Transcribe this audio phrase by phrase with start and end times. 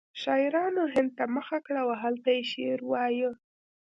[0.21, 3.31] شاعرانو هند ته مخه کړه او هلته یې شعر وایه